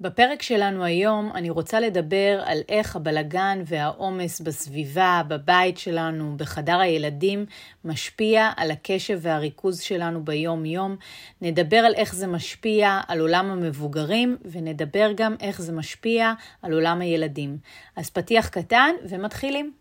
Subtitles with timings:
[0.00, 7.46] בפרק שלנו היום אני רוצה לדבר על איך הבלגן והעומס בסביבה, בבית שלנו, בחדר הילדים,
[7.84, 10.96] משפיע על הקשב והריכוז שלנו ביום-יום.
[11.42, 17.00] נדבר על איך זה משפיע על עולם המבוגרים, ונדבר גם איך זה משפיע על עולם
[17.00, 17.58] הילדים.
[17.96, 19.77] אז פתיח קטן ומתחילים.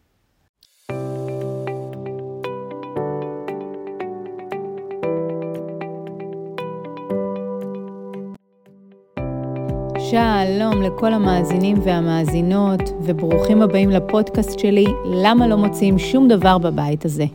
[10.12, 17.26] שלום לכל המאזינים והמאזינות, וברוכים הבאים לפודקאסט שלי, למה לא מוצאים שום דבר בבית הזה.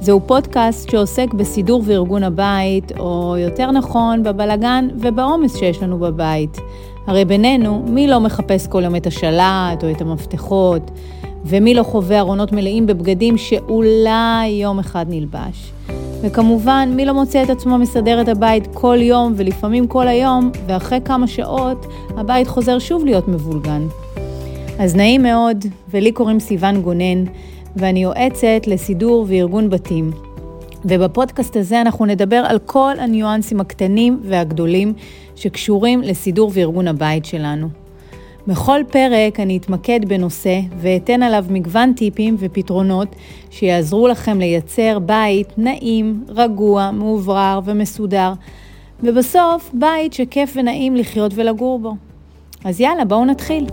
[0.00, 6.58] זהו פודקאסט שעוסק בסידור וארגון הבית, או יותר נכון, בבלגן ובעומס שיש לנו בבית.
[7.06, 10.90] הרי בינינו, מי לא מחפש כל יום את השלט או את המפתחות,
[11.48, 15.72] ומי לא חווה ארונות מלאים בבגדים שאולי יום אחד נלבש.
[16.22, 20.98] וכמובן, מי לא מוצא את עצמו מסדר את הבית כל יום ולפעמים כל היום, ואחרי
[21.04, 21.86] כמה שעות
[22.16, 23.86] הבית חוזר שוב להיות מבולגן.
[24.78, 27.24] אז נעים מאוד, ולי קוראים סיון גונן,
[27.76, 30.10] ואני יועצת לסידור וארגון בתים.
[30.84, 34.92] ובפודקאסט הזה אנחנו נדבר על כל הניואנסים הקטנים והגדולים
[35.36, 37.85] שקשורים לסידור וארגון הבית שלנו.
[38.46, 43.08] בכל פרק אני אתמקד בנושא ואתן עליו מגוון טיפים ופתרונות
[43.50, 48.32] שיעזרו לכם לייצר בית נעים, רגוע, מאוברר ומסודר,
[49.02, 51.94] ובסוף בית שכיף ונעים לחיות ולגור בו.
[52.64, 53.66] אז יאללה, בואו נתחיל.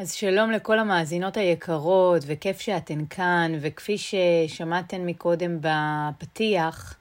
[0.00, 6.96] אז שלום לכל המאזינות היקרות, וכיף שאתן כאן, וכפי ששמעתן מקודם בפתיח,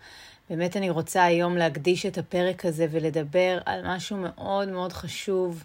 [0.50, 5.64] באמת אני רוצה היום להקדיש את הפרק הזה ולדבר על משהו מאוד מאוד חשוב,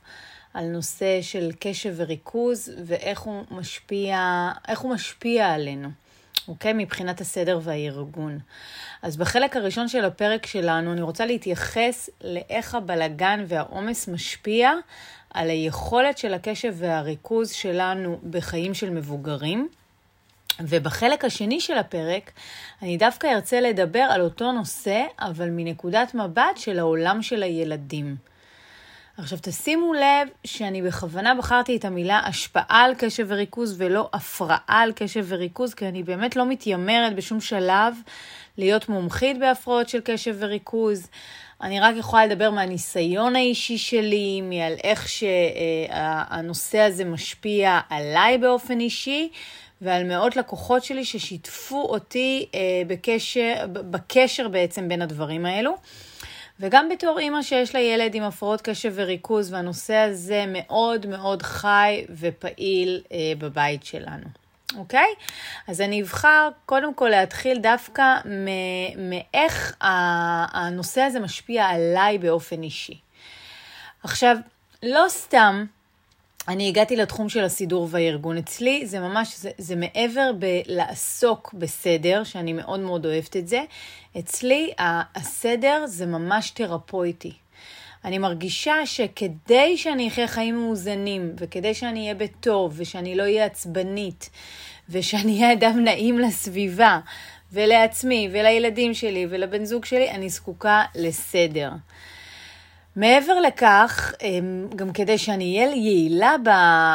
[0.54, 5.88] על נושא של קשב וריכוז, ואיך הוא משפיע, איך הוא משפיע עלינו.
[6.48, 6.72] אוקיי?
[6.72, 8.38] מבחינת הסדר והארגון.
[9.02, 14.72] אז בחלק הראשון של הפרק שלנו אני רוצה להתייחס לאיך הבלגן והעומס משפיע
[15.34, 19.68] על היכולת של הקשב והריכוז שלנו בחיים של מבוגרים.
[20.60, 22.30] ובחלק השני של הפרק
[22.82, 28.16] אני דווקא ארצה לדבר על אותו נושא, אבל מנקודת מבט של העולם של הילדים.
[29.18, 34.92] עכשיו תשימו לב שאני בכוונה בחרתי את המילה השפעה על קשב וריכוז ולא הפרעה על
[34.96, 37.94] קשב וריכוז, כי אני באמת לא מתיימרת בשום שלב
[38.58, 41.08] להיות מומחית בהפרעות של קשב וריכוז.
[41.62, 49.28] אני רק יכולה לדבר מהניסיון האישי שלי, מעל איך שהנושא הזה משפיע עליי באופן אישי,
[49.80, 55.76] ועל מאות לקוחות שלי ששיתפו אותי אה, בקשר, בקשר בעצם בין הדברים האלו.
[56.60, 62.04] וגם בתור אימא שיש לה ילד עם הפרעות קשב וריכוז, והנושא הזה מאוד מאוד חי
[62.20, 64.43] ופעיל אה, בבית שלנו.
[64.78, 65.14] אוקיי?
[65.68, 68.16] אז אני אבחר קודם כל להתחיל דווקא
[68.96, 73.00] מאיך הנושא הזה משפיע עליי באופן אישי.
[74.02, 74.36] עכשיו,
[74.82, 75.64] לא סתם
[76.48, 78.38] אני הגעתי לתחום של הסידור והארגון.
[78.38, 83.64] אצלי זה ממש, זה, זה מעבר בלעסוק בסדר, שאני מאוד מאוד אוהבת את זה.
[84.18, 87.32] אצלי הסדר זה ממש תרפויטי.
[88.04, 94.30] אני מרגישה שכדי שאני אחיה חיים מאוזנים, וכדי שאני אהיה בטוב, ושאני לא אהיה עצבנית,
[94.88, 97.00] ושאני אהיה אדם נעים לסביבה,
[97.52, 101.70] ולעצמי, ולילדים שלי, ולבן זוג שלי, אני זקוקה לסדר.
[102.96, 106.36] מעבר לכך, אמ, גם כדי שאני אהיה יעילה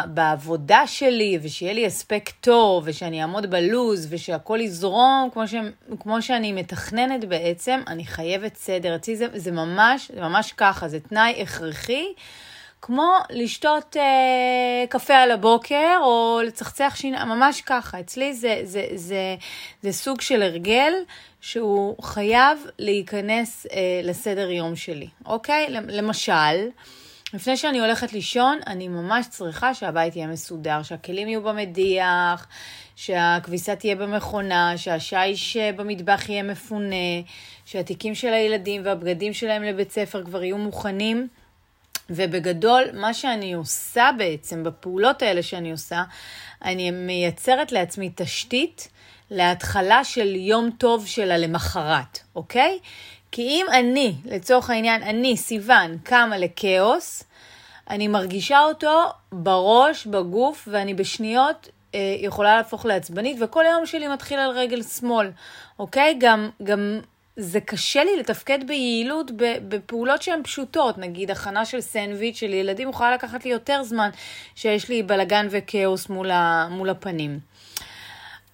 [0.07, 5.55] בעבודה שלי, ושיהיה לי הספק טוב, ושאני אעמוד בלוז, ושהכול יזרום כמו, ש,
[5.99, 8.95] כמו שאני מתכננת בעצם, אני חייבת סדר.
[8.95, 12.05] אצלי זה, זה ממש, זה ממש ככה, זה תנאי הכרחי.
[12.81, 17.99] כמו לשתות אה, קפה על הבוקר או לצחצח שיניים, ממש ככה.
[17.99, 19.35] אצלי זה, זה, זה, זה,
[19.81, 20.93] זה סוג של הרגל
[21.41, 25.67] שהוא חייב להיכנס אה, לסדר יום שלי, אוקיי?
[25.69, 26.67] למשל,
[27.33, 32.47] לפני שאני הולכת לישון, אני ממש צריכה שהבית יהיה מסודר, שהכלים יהיו במדיח,
[32.95, 37.21] שהכביסה תהיה במכונה, שהשיש במטבח יהיה מפונה,
[37.65, 41.27] שהתיקים של הילדים והבגדים שלהם לבית ספר כבר יהיו מוכנים.
[42.09, 46.03] ובגדול, מה שאני עושה בעצם, בפעולות האלה שאני עושה,
[46.63, 48.89] אני מייצרת לעצמי תשתית
[49.31, 52.79] להתחלה של יום טוב של הלמחרת, אוקיי?
[53.31, 57.23] כי אם אני, לצורך העניין, אני, סיוון, קמה לכאוס,
[57.89, 64.39] אני מרגישה אותו בראש, בגוף, ואני בשניות אה, יכולה להפוך לעצבנית, וכל היום שלי מתחיל
[64.39, 65.31] על רגל שמאל,
[65.79, 66.15] אוקיי?
[66.19, 66.99] גם, גם
[67.35, 69.31] זה קשה לי לתפקד ביעילות
[69.67, 74.09] בפעולות שהן פשוטות, נגיד הכנה של סנדוויץ' של ילדים יכולה לקחת לי יותר זמן
[74.55, 77.39] שיש לי בלגן וכאוס מול, ה, מול הפנים.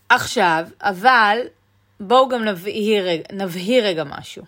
[0.09, 1.37] עכשיו, אבל
[1.99, 4.43] בואו גם נבהיר, נבהיר רגע משהו.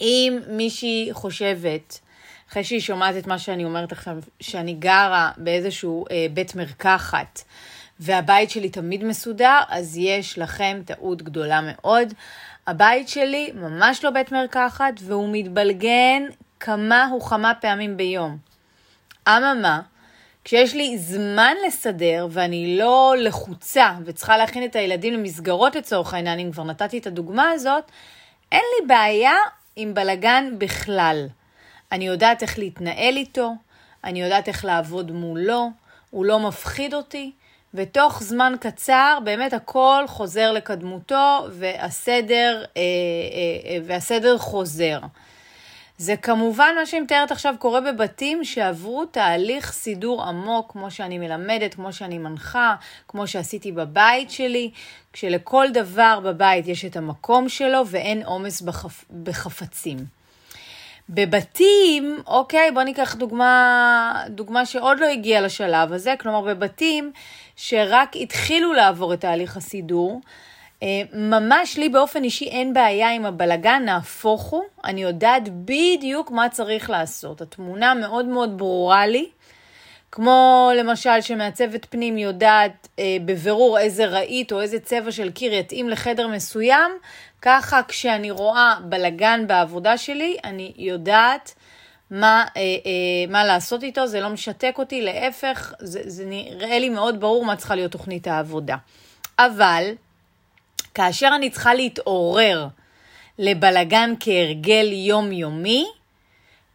[0.00, 2.00] אם מישהי חושבת,
[2.50, 7.42] אחרי שהיא שומעת את מה שאני אומרת עכשיו, שאני גרה באיזשהו אה, בית מרקחת,
[8.00, 12.14] והבית שלי תמיד מסודר, אז יש לכם טעות גדולה מאוד.
[12.66, 16.22] הבית שלי ממש לא בית מרקחת, והוא מתבלגן
[16.60, 18.38] כמה וכמה פעמים ביום.
[19.28, 19.80] אממה,
[20.44, 26.52] כשיש לי זמן לסדר ואני לא לחוצה וצריכה להכין את הילדים למסגרות לצורך העניין, אם
[26.52, 27.84] כבר נתתי את הדוגמה הזאת,
[28.52, 29.34] אין לי בעיה
[29.76, 31.26] עם בלגן בכלל.
[31.92, 33.52] אני יודעת איך להתנהל איתו,
[34.04, 35.70] אני יודעת איך לעבוד מולו,
[36.10, 37.32] הוא לא מפחיד אותי,
[37.74, 44.98] ותוך זמן קצר באמת הכל חוזר לקדמותו והסדר, אה, אה, אה, והסדר חוזר.
[45.98, 51.74] זה כמובן מה שאני מתארת עכשיו קורה בבתים שעברו תהליך סידור עמוק, כמו שאני מלמדת,
[51.74, 52.74] כמו שאני מנחה,
[53.08, 54.70] כמו שעשיתי בבית שלי,
[55.12, 59.04] כשלכל דבר בבית יש את המקום שלו ואין עומס בחפ...
[59.22, 59.98] בחפצים.
[61.08, 67.12] בבתים, אוקיי, בואו ניקח דוגמה, דוגמה שעוד לא הגיעה לשלב הזה, כלומר בבתים
[67.56, 70.20] שרק התחילו לעבור את תהליך הסידור,
[71.12, 76.90] ממש לי באופן אישי אין בעיה עם הבלגן, נהפוך הוא, אני יודעת בדיוק מה צריך
[76.90, 77.40] לעשות.
[77.40, 79.28] התמונה מאוד מאוד ברורה לי,
[80.14, 85.88] כמו למשל שמעצבת פנים יודעת אה, בבירור איזה רהיט או איזה צבע של קיר יתאים
[85.88, 86.90] לחדר מסוים,
[87.42, 91.54] ככה כשאני רואה בלגן בעבודה שלי, אני יודעת
[92.10, 96.88] מה, אה, אה, מה לעשות איתו, זה לא משתק אותי, להפך, זה, זה נראה לי
[96.88, 98.76] מאוד ברור מה צריכה להיות תוכנית העבודה.
[99.38, 99.90] אבל,
[100.94, 102.66] כאשר אני צריכה להתעורר
[103.38, 105.86] לבלגן כהרגל יומיומי,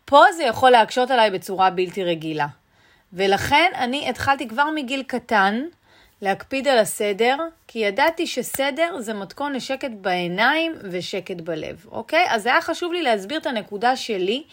[0.06, 2.48] פה זה יכול להקשות עליי בצורה בלתי רגילה.
[3.14, 5.66] ולכן אני התחלתי כבר מגיל קטן
[6.22, 7.38] להקפיד על הסדר,
[7.68, 12.26] כי ידעתי שסדר זה מתכון לשקט בעיניים ושקט בלב, אוקיי?
[12.30, 14.44] אז היה חשוב לי להסביר את הנקודה שלי,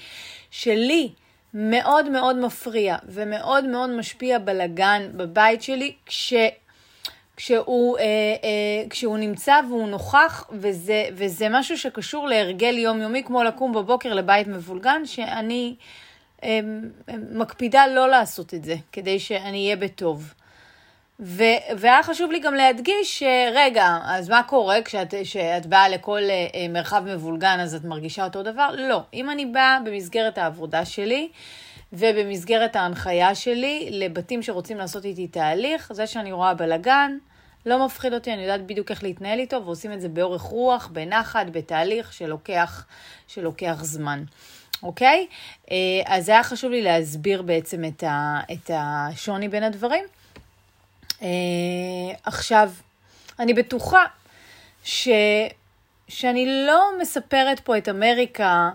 [0.51, 1.09] שלי
[1.55, 6.35] מאוד מאוד מפריע ומאוד מאוד משפיע בלגן בבית שלי, כש...
[7.37, 13.73] כשהוא, אה, אה, כשהוא נמצא והוא נוכח, וזה, וזה משהו שקשור להרגל יומיומי, כמו לקום
[13.73, 15.75] בבוקר לבית מבולגן, שאני
[16.44, 16.61] אה,
[17.33, 20.35] מקפידה לא לעשות את זה, כדי שאני אהיה בטוב.
[21.21, 26.47] ו- והיה חשוב לי גם להדגיש שרגע, אז מה קורה כשאת, כשאת באה לכל אה,
[26.55, 28.69] אה, מרחב מבולגן אז את מרגישה אותו דבר?
[28.79, 29.03] לא.
[29.15, 31.29] אם אני באה במסגרת העבודה שלי
[31.93, 37.19] ובמסגרת ההנחיה שלי לבתים שרוצים לעשות איתי תהליך, זה שאני רואה בלאגן,
[37.67, 41.47] לא מפחיד אותי, אני יודעת בדיוק איך להתנהל איתו, ועושים את זה באורך רוח, בנחת,
[41.53, 42.87] בתהליך שלוקח,
[43.29, 44.25] שלוקח זמן.
[44.83, 45.27] אוקיי?
[45.71, 50.05] אה, אז היה חשוב לי להסביר בעצם את, ה, את השוני בין הדברים.
[51.23, 51.29] אה,
[52.25, 52.71] עכשיו,
[53.39, 54.05] אני בטוחה
[54.85, 55.09] ש,
[56.09, 58.71] שאני לא מספרת פה את אמריקה,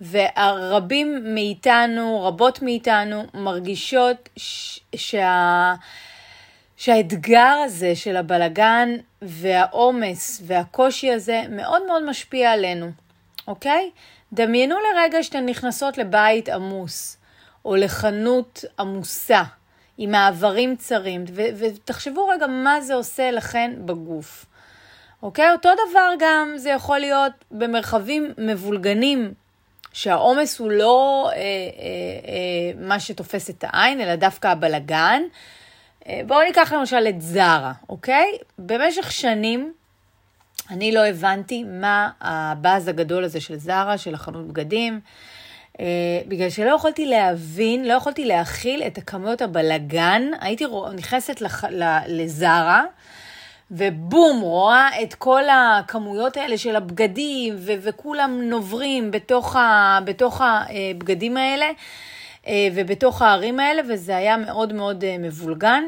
[0.00, 5.74] והרבים מאיתנו, רבות מאיתנו, מרגישות ש, שה...
[6.84, 8.88] שהאתגר הזה של הבלגן
[9.22, 12.90] והעומס והקושי הזה מאוד מאוד משפיע עלינו,
[13.48, 13.90] אוקיי?
[14.32, 17.16] דמיינו לרגע שאתן נכנסות לבית עמוס,
[17.64, 19.42] או לחנות עמוסה.
[19.98, 24.46] עם מעברים צרים, ו- ותחשבו רגע מה זה עושה לכן בגוף.
[25.22, 25.52] אוקיי?
[25.52, 29.34] אותו דבר גם זה יכול להיות במרחבים מבולגנים,
[29.92, 35.22] שהעומס הוא לא אה, אה, אה, מה שתופס את העין, אלא דווקא הבלגן.
[36.08, 38.26] אה, בואו ניקח למשל את זרה, אוקיי?
[38.58, 39.72] במשך שנים
[40.70, 45.00] אני לא הבנתי מה הבאז הגדול הזה של זרה, של החנות בגדים.
[45.72, 45.76] Uh,
[46.28, 50.22] בגלל שלא יכולתי להבין, לא יכולתי להכיל את הכמויות הבלגן.
[50.40, 51.64] הייתי נכנסת לח,
[52.06, 52.84] לזרה,
[53.70, 61.36] ובום, רואה את כל הכמויות האלה של הבגדים, ו- וכולם נוברים בתוך, ה- בתוך הבגדים
[61.36, 61.74] האלה, uh,
[62.74, 65.84] ובתוך הערים האלה, וזה היה מאוד מאוד uh, מבולגן,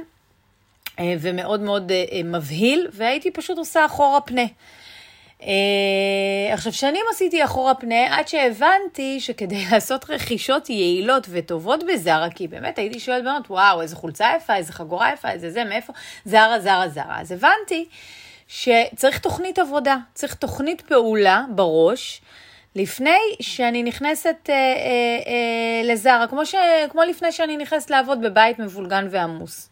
[0.86, 1.92] uh, ומאוד מאוד
[2.24, 4.44] מבהיל, והייתי פשוט עושה אחורה פנה.
[6.52, 12.78] עכשיו, שנים עשיתי אחורה פנה עד שהבנתי שכדי לעשות רכישות יעילות וטובות בזרה, כי באמת
[12.78, 15.92] הייתי שואלת בנות, וואו, איזה חולצה יפה, איזה חגורה יפה, איזה זה, מאיפה?
[16.24, 17.20] זרה, זרה, זרה.
[17.20, 17.84] אז הבנתי
[18.48, 22.20] שצריך תוכנית עבודה, צריך תוכנית פעולה בראש.
[22.76, 24.58] לפני שאני נכנסת אה, אה,
[25.26, 26.54] אה, לזרה, כמו, ש,
[26.90, 29.70] כמו לפני שאני נכנסת לעבוד בבית מבולגן ועמוס.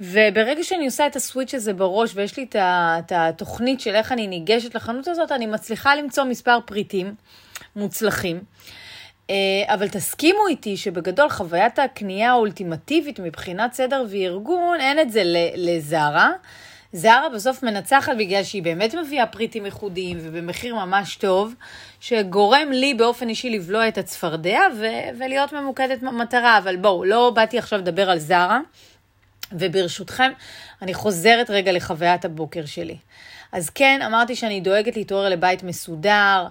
[0.00, 4.74] וברגע שאני עושה את הסוויץ' הזה בראש ויש לי את התוכנית של איך אני ניגשת
[4.74, 7.14] לחנות הזאת, אני מצליחה למצוא מספר פריטים
[7.76, 8.40] מוצלחים.
[9.30, 9.34] אה,
[9.74, 15.22] אבל תסכימו איתי שבגדול חוויית הקנייה האולטימטיבית מבחינת סדר וארגון, אין את זה
[15.56, 16.30] לזרה.
[16.92, 21.54] זרה בסוף מנצחת בגלל שהיא באמת מביאה פריטים ייחודיים ובמחיר ממש טוב,
[22.00, 26.58] שגורם לי באופן אישי לבלוע את הצפרדע ו- ולהיות ממוקדת מטרה.
[26.58, 28.60] אבל בואו, לא באתי עכשיו לדבר על זרה,
[29.52, 30.32] וברשותכם,
[30.82, 32.96] אני חוזרת רגע לחוויית הבוקר שלי.
[33.52, 36.46] אז כן, אמרתי שאני דואגת להתעורר לבית מסודר,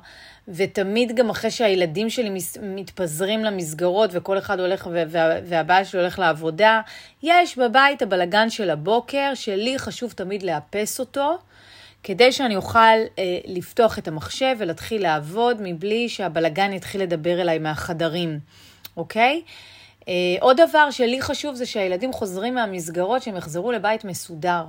[0.48, 2.30] ותמיד גם אחרי שהילדים שלי
[2.62, 5.04] מתפזרים למסגרות וכל אחד הולך וה,
[5.46, 6.82] והבעל שלי הולך לעבודה,
[7.24, 11.38] יש בבית הבלגן של הבוקר, שלי חשוב תמיד לאפס אותו,
[12.04, 18.40] כדי שאני אוכל אה, לפתוח את המחשב ולהתחיל לעבוד מבלי שהבלגן יתחיל לדבר אליי מהחדרים,
[18.98, 19.42] אוקיי?
[20.02, 20.04] Uh,
[20.40, 24.66] עוד דבר שלי חשוב זה שהילדים חוזרים מהמסגרות, שהם יחזרו לבית מסודר.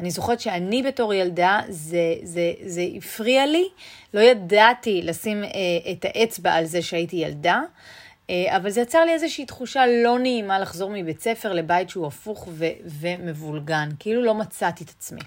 [0.00, 3.68] אני זוכרת שאני בתור ילדה, זה, זה, זה הפריע לי,
[4.14, 5.46] לא ידעתי לשים uh,
[5.92, 7.60] את האצבע על זה שהייתי ילדה,
[8.26, 12.48] uh, אבל זה יצר לי איזושהי תחושה לא נעימה לחזור מבית ספר לבית שהוא הפוך
[12.50, 15.20] ו- ומבולגן, כאילו לא מצאתי את עצמי,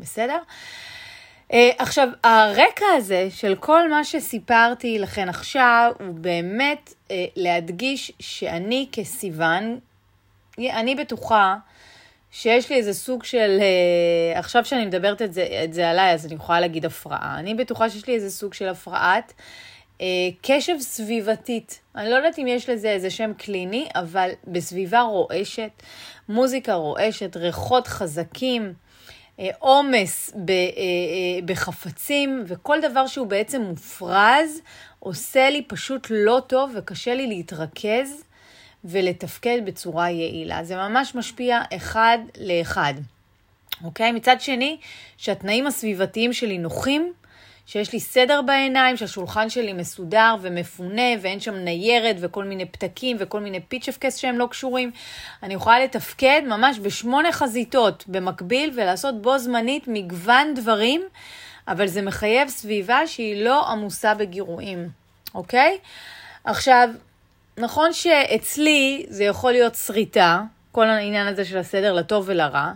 [0.00, 0.38] בסדר?
[0.38, 1.07] Uh,
[1.52, 9.78] עכשיו, הרקע הזה של כל מה שסיפרתי לכן עכשיו, הוא באמת uh, להדגיש שאני כסיוון,
[10.58, 11.56] אני בטוחה
[12.30, 16.26] שיש לי איזה סוג של, uh, עכשיו שאני מדברת את זה, את זה עליי, אז
[16.26, 17.36] אני יכולה להגיד הפרעה.
[17.38, 19.32] אני בטוחה שיש לי איזה סוג של הפרעת
[19.98, 20.02] uh,
[20.42, 21.80] קשב סביבתית.
[21.96, 25.82] אני לא יודעת אם יש לזה איזה שם קליני, אבל בסביבה רועשת,
[26.28, 28.72] מוזיקה רועשת, ריחות חזקים.
[29.40, 34.60] אה, עומס אה, אה, בחפצים, וכל דבר שהוא בעצם מופרז,
[34.98, 38.24] עושה לי פשוט לא טוב וקשה לי להתרכז
[38.84, 40.64] ולתפקד בצורה יעילה.
[40.64, 42.94] זה ממש משפיע אחד לאחד.
[43.84, 44.12] אוקיי?
[44.12, 44.76] מצד שני,
[45.16, 47.12] שהתנאים הסביבתיים שלי נוחים,
[47.68, 53.40] שיש לי סדר בעיניים, שהשולחן שלי מסודר ומפונה, ואין שם ניירת וכל מיני פתקים וכל
[53.40, 54.90] מיני פיצ'פקס שהם לא קשורים.
[55.42, 61.02] אני יכולה לתפקד ממש בשמונה חזיתות במקביל ולעשות בו זמנית מגוון דברים,
[61.68, 64.88] אבל זה מחייב סביבה שהיא לא עמוסה בגירויים,
[65.34, 65.78] אוקיי?
[66.44, 66.88] עכשיו,
[67.56, 70.40] נכון שאצלי זה יכול להיות שריטה,
[70.72, 72.72] כל העניין הזה של הסדר לטוב ולרע,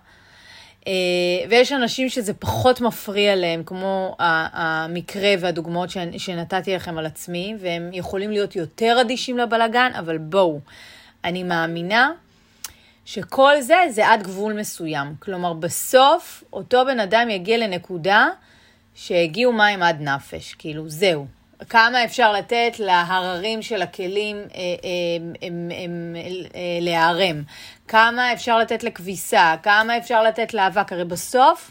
[1.48, 8.30] ויש אנשים שזה פחות מפריע להם, כמו המקרה והדוגמאות שנתתי לכם על עצמי, והם יכולים
[8.30, 10.60] להיות יותר אדישים לבלגן, אבל בואו,
[11.24, 12.12] אני מאמינה
[13.04, 15.14] שכל זה זה עד גבול מסוים.
[15.18, 18.28] כלומר, בסוף אותו בן אדם יגיע לנקודה
[18.94, 21.26] שהגיעו מים עד נפש, כאילו, זהו.
[21.68, 25.48] כמה אפשר לתת להררים של הכלים אה, אה,
[26.54, 27.42] אה, להיערם,
[27.92, 31.70] כמה אפשר לתת לכביסה, כמה אפשר לתת לאבק, הרי בסוף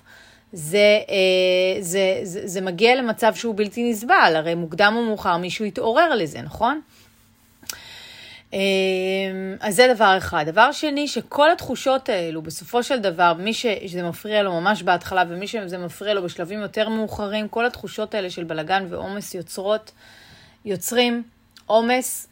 [0.54, 1.00] זה,
[1.80, 6.42] זה, זה, זה מגיע למצב שהוא בלתי נסבל, הרי מוקדם או מאוחר מישהו יתעורר לזה,
[6.42, 6.82] נכון?
[8.54, 8.60] אמ,
[9.60, 10.44] אז זה דבר אחד.
[10.48, 15.48] דבר שני, שכל התחושות האלו, בסופו של דבר, מי שזה מפריע לו ממש בהתחלה ומי
[15.48, 19.92] שזה מפריע לו בשלבים יותר מאוחרים, כל התחושות האלה של בלגן ועומס יוצרות,
[20.66, 21.24] יוצרים
[21.66, 22.31] עומס, אה,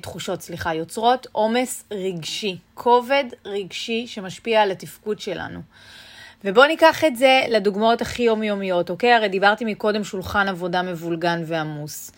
[0.00, 5.60] תחושות, סליחה, יוצרות עומס רגשי, כובד רגשי שמשפיע על התפקוד שלנו.
[6.44, 9.12] ובואו ניקח את זה לדוגמאות הכי יומיומיות, אוקיי?
[9.12, 12.12] הרי דיברתי מקודם שולחן עבודה מבולגן ועמוס.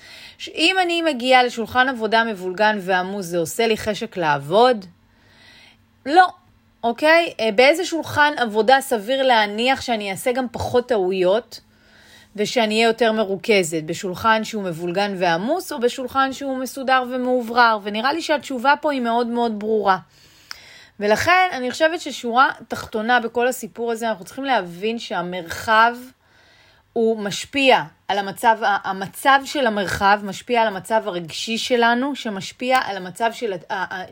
[0.54, 4.84] אם אני מגיעה לשולחן עבודה מבולגן ועמוס, זה עושה לי חשק לעבוד?
[6.06, 6.26] לא,
[6.84, 7.32] אוקיי?
[7.40, 11.60] אה, באיזה שולחן עבודה סביר להניח שאני אעשה גם פחות טעויות
[12.36, 13.82] ושאני אהיה יותר מרוכזת?
[13.86, 17.78] בשולחן שהוא מבולגן ועמוס או בשולחן שהוא מסודר ומאוברר?
[17.82, 19.98] ונראה לי שהתשובה פה היא מאוד מאוד ברורה.
[21.00, 25.96] ולכן אני חושבת ששורה תחתונה בכל הסיפור הזה, אנחנו צריכים להבין שהמרחב
[26.94, 33.30] הוא משפיע על המצב, המצב של המרחב משפיע על המצב הרגשי שלנו, שמשפיע על המצב,
[33.32, 33.52] של,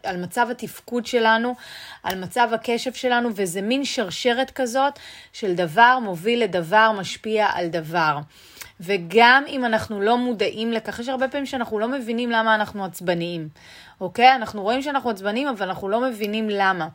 [0.02, 1.54] על מצב התפקוד שלנו,
[2.02, 4.98] על מצב הקשב שלנו, וזה מין שרשרת כזאת
[5.32, 8.18] של דבר מוביל לדבר, משפיע על דבר.
[8.84, 13.48] וגם אם אנחנו לא מודעים לכך, יש הרבה פעמים שאנחנו לא מבינים למה אנחנו עצבניים,
[14.00, 14.34] אוקיי?
[14.34, 16.88] אנחנו רואים שאנחנו עצבניים, אבל אנחנו לא מבינים למה.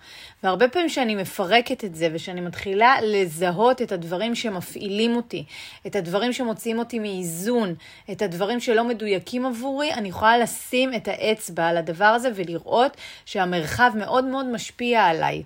[0.44, 5.46] והרבה פעמים שאני מפרקת את זה, ושאני מתחילה לזהות את הדברים שמפעילים אותי,
[5.88, 7.75] את הדברים שמוציאים אותי מאיזון,
[8.12, 13.91] את הדברים שלא מדויקים עבורי, אני יכולה לשים את האצבע על הדבר הזה ולראות שהמרחב
[13.96, 15.44] מאוד מאוד משפיע עליי.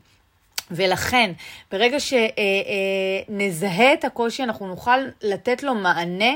[0.71, 1.31] ולכן,
[1.71, 6.33] ברגע שנזהה אה, את הקושי, אנחנו נוכל לתת לו מענה.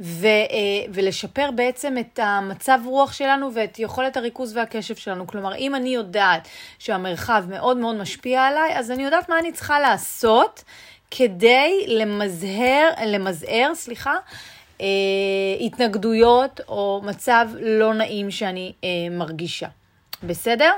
[0.00, 5.26] ו, אה, ולשפר בעצם את המצב רוח שלנו ואת יכולת הריכוז והקשב שלנו.
[5.26, 6.48] כלומר, אם אני יודעת
[6.78, 10.64] שהמרחב מאוד מאוד משפיע עליי, אז אני יודעת מה אני צריכה לעשות
[11.10, 14.14] כדי למזהר, למזער, סליחה,
[14.80, 14.86] אה,
[15.60, 18.72] התנגדויות או מצב לא נעים שאני
[19.10, 19.68] מרגישה.
[20.22, 20.72] בסדר?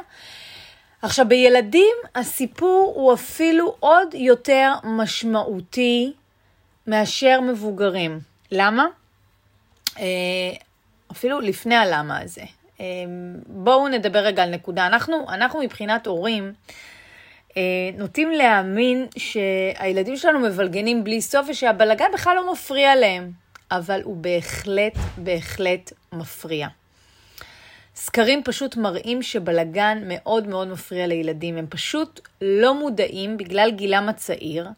[1.05, 6.13] עכשיו, בילדים הסיפור הוא אפילו עוד יותר משמעותי
[6.87, 8.21] מאשר מבוגרים.
[8.51, 8.87] למה?
[9.99, 10.05] אה,
[11.13, 12.43] אפילו לפני הלמה הזה.
[12.81, 12.87] אה,
[13.47, 14.87] בואו נדבר רגע על נקודה.
[14.87, 16.53] אנחנו, אנחנו מבחינת הורים,
[17.57, 17.63] אה,
[17.99, 23.31] נוטים להאמין שהילדים שלנו מבלגנים בלי סוף ושהבלגן בכלל לא מפריע להם,
[23.71, 26.69] אבל הוא בהחלט, בהחלט מפריע.
[27.97, 31.57] סקרים פשוט מראים שבלגן מאוד מאוד מפריע לילדים.
[31.57, 34.69] הם פשוט לא מודעים, בגלל גילם הצעיר,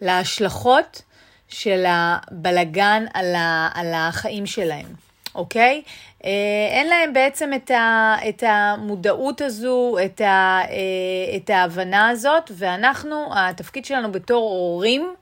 [0.00, 1.02] להשלכות
[1.48, 4.86] של הבלגן על, ה, על החיים שלהם,
[5.34, 5.82] אוקיי?
[6.24, 6.30] אה,
[6.70, 13.26] אין להם בעצם את, ה, את המודעות הזו, את, ה, אה, את ההבנה הזאת, ואנחנו,
[13.36, 15.14] התפקיד שלנו בתור הורים,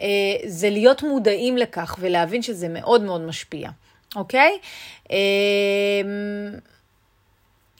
[0.00, 0.06] אה,
[0.46, 3.70] זה להיות מודעים לכך ולהבין שזה מאוד מאוד משפיע,
[4.16, 4.58] אוקיי?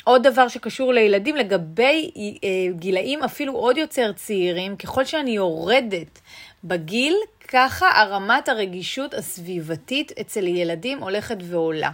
[0.05, 2.11] עוד דבר שקשור לילדים, לגבי
[2.71, 6.21] גילאים אפילו עוד יותר צעירים, ככל שאני יורדת
[6.65, 7.17] בגיל,
[7.49, 11.91] ככה הרמת הרגישות הסביבתית אצל ילדים הולכת ועולה.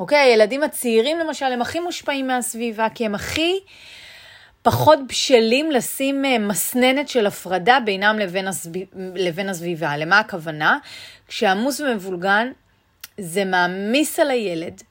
[0.00, 0.18] אוקיי?
[0.18, 3.60] הילדים הצעירים למשל הם הכי מושפעים מהסביבה, כי הם הכי
[4.62, 9.96] פחות בשלים לשים אה, מסננת של הפרדה בינם לבין, הסביב, לבין הסביבה.
[9.96, 10.78] למה הכוונה?
[11.28, 12.52] כשעמוס ומבולגן,
[13.18, 14.82] זה מעמיס על הילד,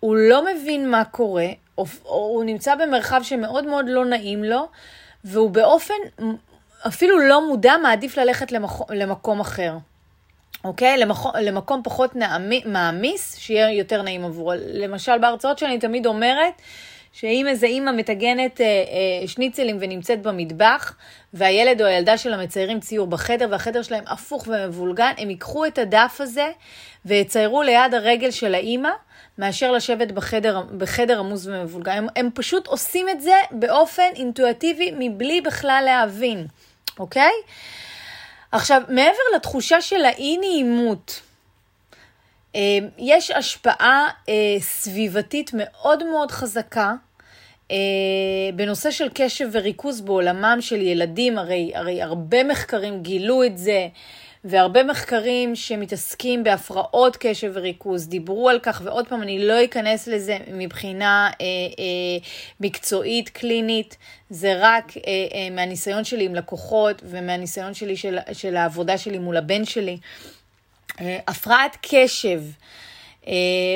[0.00, 1.46] הוא לא מבין מה קורה,
[1.78, 4.68] או, או הוא נמצא במרחב שמאוד מאוד לא נעים לו,
[5.24, 5.94] והוא באופן
[6.86, 9.76] אפילו לא מודע, מעדיף ללכת למקום, למקום אחר.
[10.64, 10.98] אוקיי?
[10.98, 14.52] למקום, למקום פחות נעמי, מעמיס, שיהיה יותר נעים עבורו.
[14.72, 16.52] למשל, בהרצאות שאני תמיד אומרת,
[17.12, 20.94] שאם איזה אימא מטגנת אה, אה, שניצלים ונמצאת במטבח,
[21.34, 26.16] והילד או הילדה שלה מציירים ציור בחדר, והחדר שלהם הפוך ומבולגן, הם ייקחו את הדף
[26.20, 26.50] הזה
[27.04, 28.90] ויציירו ליד הרגל של האימא,
[29.38, 31.92] מאשר לשבת בחדר, בחדר עמוס ומבולגן.
[31.92, 36.46] הם, הם פשוט עושים את זה באופן אינטואטיבי, מבלי בכלל להבין.
[36.98, 37.32] אוקיי?
[38.52, 41.20] עכשיו, מעבר לתחושה של האי-נעימות,
[42.56, 42.60] אה,
[42.98, 46.92] יש השפעה אה, סביבתית מאוד מאוד חזקה
[48.54, 53.88] בנושא של קשב וריכוז בעולמם של ילדים, הרי, הרי הרבה מחקרים גילו את זה.
[54.44, 60.38] והרבה מחקרים שמתעסקים בהפרעות קשב וריכוז דיברו על כך, ועוד פעם, אני לא אכנס לזה
[60.52, 61.46] מבחינה אה,
[61.78, 62.28] אה,
[62.60, 63.96] מקצועית, קלינית,
[64.30, 65.02] זה רק אה,
[65.34, 69.98] אה, מהניסיון שלי עם לקוחות ומהניסיון שלי של, של העבודה שלי מול הבן שלי.
[71.00, 72.50] אה, הפרעת קשב, אה,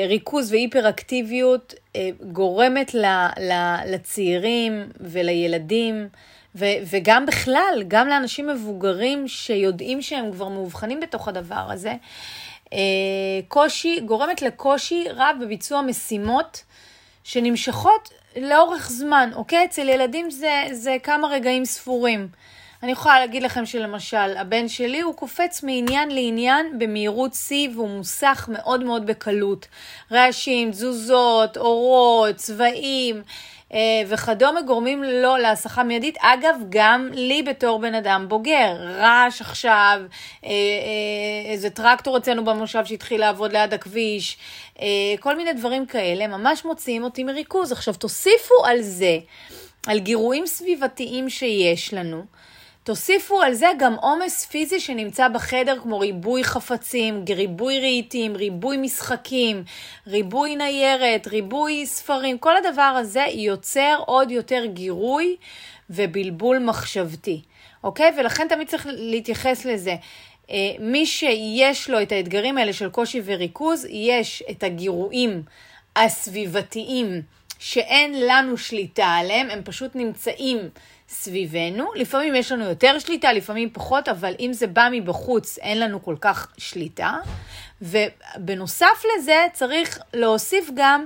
[0.07, 2.95] ריכוז והיפראקטיביות אה, גורמת
[3.85, 6.07] לצעירים ולילדים
[6.55, 11.93] וגם בכלל, גם לאנשים מבוגרים שיודעים שהם כבר מאובחנים בתוך הדבר הזה,
[12.73, 12.79] אה,
[13.47, 16.63] קושי, גורמת לקושי רב בביצוע משימות
[17.23, 19.65] שנמשכות לאורך זמן, אוקיי?
[19.65, 22.27] אצל ילדים זה, זה כמה רגעים ספורים.
[22.83, 28.49] אני יכולה להגיד לכם שלמשל, הבן שלי הוא קופץ מעניין לעניין במהירות שיא והוא מוסך
[28.51, 29.67] מאוד מאוד בקלות.
[30.11, 33.21] רעשים, תזוזות, אורות, צבעים.
[33.73, 36.17] אה, וכדומה גורמים לו להסחה מיידית.
[36.21, 40.01] אגב, גם לי בתור בן אדם בוגר, רעש עכשיו,
[40.45, 44.37] אה, אה, איזה טרקטור אצלנו במושב שהתחיל לעבוד ליד הכביש,
[45.19, 47.71] כל מיני דברים כאלה, ממש מוציאים אותי מריכוז.
[47.71, 49.17] עכשיו, תוסיפו על זה,
[49.87, 52.23] על גירויים סביבתיים שיש לנו,
[52.83, 59.63] תוסיפו על זה גם עומס פיזי שנמצא בחדר, כמו ריבוי חפצים, ריבוי רהיטים, ריבוי משחקים,
[60.07, 65.35] ריבוי ניירת, ריבוי ספרים, כל הדבר הזה יוצר עוד יותר גירוי
[65.89, 67.41] ובלבול מחשבתי,
[67.83, 68.11] אוקיי?
[68.17, 69.95] ולכן תמיד צריך להתייחס לזה.
[70.51, 75.43] אה, מי שיש לו את האתגרים האלה של קושי וריכוז, יש את הגירויים
[75.95, 77.21] הסביבתיים
[77.59, 80.59] שאין לנו שליטה עליהם, הם פשוט נמצאים
[81.09, 81.91] סביבנו.
[81.95, 86.15] לפעמים יש לנו יותר שליטה, לפעמים פחות, אבל אם זה בא מבחוץ, אין לנו כל
[86.21, 87.17] כך שליטה.
[87.81, 91.05] ובנוסף לזה, צריך להוסיף גם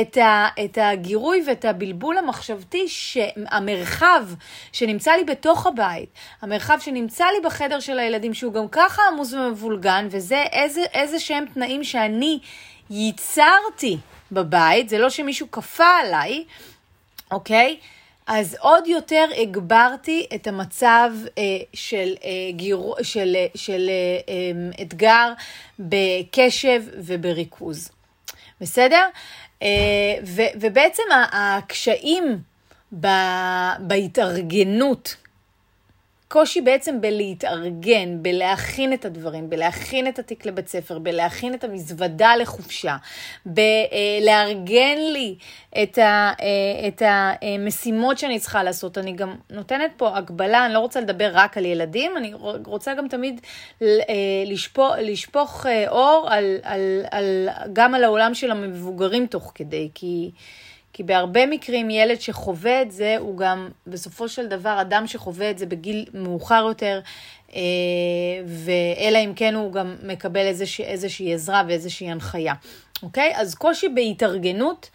[0.00, 4.24] את, ה, את הגירוי ואת הבלבול המחשבתי שהמרחב
[4.72, 6.08] שנמצא לי בתוך הבית,
[6.42, 11.44] המרחב שנמצא לי בחדר של הילדים, שהוא גם ככה עמוס ומבולגן, וזה איזה, איזה שהם
[11.54, 12.38] תנאים שאני
[12.90, 13.98] ייצרתי
[14.32, 16.44] בבית, זה לא שמישהו כפה עליי,
[17.30, 17.76] אוקיי?
[18.32, 22.78] אז עוד יותר הגברתי את המצב אה, של, אה, גיר...
[23.02, 25.32] של, אה, של אה, אה, אתגר
[25.78, 27.90] בקשב ובריכוז.
[28.60, 29.06] בסדר?
[29.62, 29.68] אה,
[30.26, 32.38] ו, ובעצם הקשיים
[33.00, 33.06] ב,
[33.80, 35.16] בהתארגנות
[36.32, 42.96] קושי בעצם בלהתארגן, בלהכין את הדברים, בלהכין את התיק לבית ספר, בלהכין את המזוודה לחופשה,
[43.46, 45.36] בלארגן לי
[45.82, 48.98] את, ה, אה, את המשימות שאני צריכה לעשות.
[48.98, 52.32] אני גם נותנת פה הגבלה, אני לא רוצה לדבר רק על ילדים, אני
[52.64, 53.40] רוצה גם תמיד
[53.82, 53.86] אה,
[54.46, 60.30] לשפוך, לשפוך אה, אור על, על, על, גם על העולם של המבוגרים תוך כדי, כי...
[60.92, 65.58] כי בהרבה מקרים ילד שחווה את זה, הוא גם בסופו של דבר אדם שחווה את
[65.58, 67.00] זה בגיל מאוחר יותר,
[67.54, 67.60] אה,
[68.46, 72.54] ואלא אם כן הוא גם מקבל איזושה, איזושהי עזרה ואיזושהי הנחיה.
[73.02, 73.32] אוקיי?
[73.36, 74.90] אז קושי בהתארגנות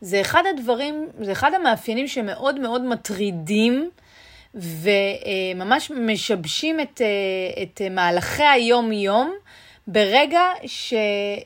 [0.00, 3.90] זה אחד הדברים, זה אחד המאפיינים שמאוד מאוד מטרידים.
[4.54, 9.34] וממש משבשים את, אה, את מהלכי היום-יום,
[9.90, 10.94] ברגע ש,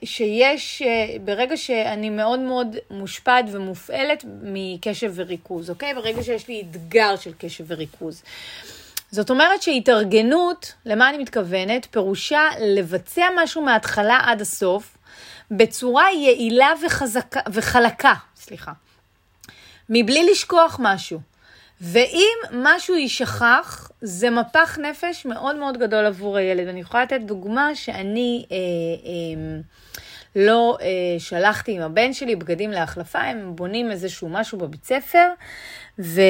[0.05, 0.83] שיש,
[1.25, 5.95] ברגע שאני מאוד מאוד מושפעת ומופעלת מקשב וריכוז, אוקיי?
[5.95, 8.23] ברגע שיש לי אתגר של קשב וריכוז.
[9.11, 11.87] זאת אומרת שהתארגנות, למה אני מתכוונת?
[11.91, 14.97] פירושה לבצע משהו מההתחלה עד הסוף,
[15.51, 18.73] בצורה יעילה וחזקה, וחלקה, סליחה,
[19.89, 21.32] מבלי לשכוח משהו.
[21.83, 26.69] ואם משהו יישכח, זה מפח נפש מאוד מאוד גדול עבור הילד.
[26.69, 29.61] אני יכולה לתת דוגמה שאני אה, אה,
[30.37, 30.87] לא אה,
[31.19, 35.29] שלחתי עם הבן שלי בגדים להחלפה, הם בונים איזשהו משהו בבית ספר,
[35.99, 36.21] ו,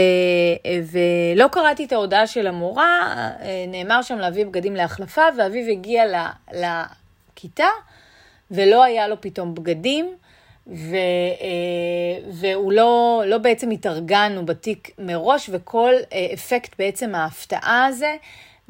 [0.92, 6.04] ולא קראתי את ההודעה של המורה, אה, נאמר שם להביא בגדים להחלפה, ואביו הגיע
[6.52, 7.68] לכיתה,
[8.50, 10.14] ולא היה לו פתאום בגדים.
[10.66, 10.96] ו,
[11.40, 18.16] אה, והוא לא, לא בעצם התארגנו בתיק מראש, וכל אה, אפקט בעצם ההפתעה הזה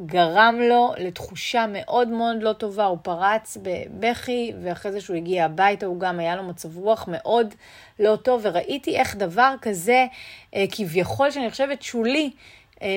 [0.06, 5.86] גרם לו לתחושה מאוד מאוד לא טובה, הוא פרץ בבכי, ואחרי זה שהוא הגיע הביתה
[5.86, 7.54] הוא גם היה לו מצב רוח מאוד
[8.00, 10.06] לא טוב, וראיתי איך דבר כזה,
[10.54, 12.30] אה, כביכול שאני חושבת שולי,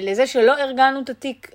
[0.02, 1.52] לזה שלא ארגנו את התיק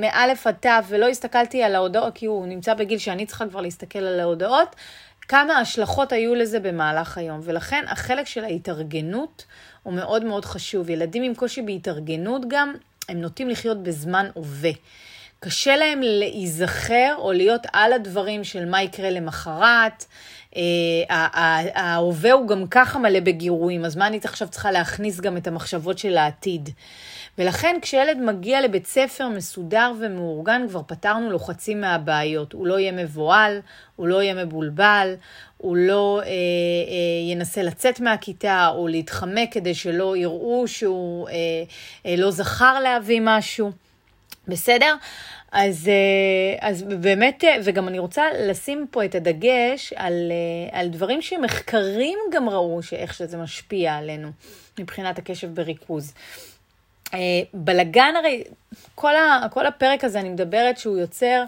[0.00, 3.98] מאלף עד תו ולא הסתכלתי על ההודעות, כי הוא נמצא בגיל שאני צריכה כבר להסתכל
[3.98, 4.76] על ההודעות,
[5.28, 9.44] כמה השלכות היו לזה במהלך היום, ולכן החלק של ההתארגנות
[9.82, 10.90] הוא מאוד מאוד חשוב.
[10.90, 12.74] ילדים עם קושי בהתארגנות גם,
[13.08, 14.70] הם נוטים לחיות בזמן הווה.
[15.44, 20.04] קשה להם להיזכר או להיות על הדברים של מה יקרה למחרת.
[20.56, 20.62] אה,
[21.74, 25.98] ההווה הוא גם ככה מלא בגירויים, אז מה אני עכשיו צריכה להכניס גם את המחשבות
[25.98, 26.70] של העתיד?
[27.38, 32.52] ולכן כשילד מגיע לבית ספר מסודר ומאורגן, כבר פתרנו לו חצי מהבעיות.
[32.52, 33.60] הוא לא יהיה מבוהל,
[33.96, 35.14] הוא לא יהיה מבולבל,
[35.56, 41.34] הוא לא אה, אה, ינסה לצאת מהכיתה או להתחמק כדי שלא יראו שהוא אה,
[42.06, 43.83] אה, לא זכר להביא משהו.
[44.48, 44.96] בסדר?
[45.52, 50.88] אז, אה, אז באמת, אה, וגם אני רוצה לשים פה את הדגש על, אה, על
[50.88, 54.28] דברים שמחקרים גם ראו שאיך שזה משפיע עלינו
[54.78, 56.14] מבחינת הקשב בריכוז.
[57.54, 58.44] בלגן הרי,
[58.94, 61.44] כל, ה, כל הפרק הזה אני מדברת שהוא יוצר